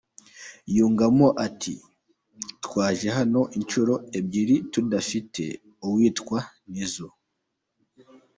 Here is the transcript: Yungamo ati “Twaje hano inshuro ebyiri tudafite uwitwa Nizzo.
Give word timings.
Yungamo 0.75 1.27
ati 1.45 1.73
“Twaje 2.63 3.07
hano 3.17 3.41
inshuro 3.57 3.93
ebyiri 4.19 4.55
tudafite 4.73 5.43
uwitwa 5.85 6.37
Nizzo. 6.71 7.07